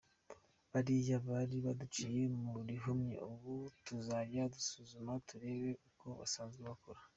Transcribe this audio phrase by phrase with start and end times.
[0.71, 3.53] Bariya bari baduciye mu rihumye, ubu
[3.85, 6.99] tuzajya dusuzuma turebe uko basazwe bakora.